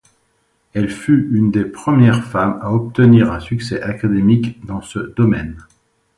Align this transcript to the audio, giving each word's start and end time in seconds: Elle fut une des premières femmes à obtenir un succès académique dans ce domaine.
Elle 0.73 0.89
fut 0.89 1.29
une 1.31 1.51
des 1.51 1.63
premières 1.63 2.23
femmes 2.25 2.57
à 2.63 2.73
obtenir 2.73 3.31
un 3.31 3.39
succès 3.39 3.83
académique 3.83 4.65
dans 4.65 4.81
ce 4.81 4.97
domaine. 5.13 5.63